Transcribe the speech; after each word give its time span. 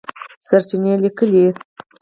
سرچېنې 0.47 0.93
لیکلي 1.03 1.45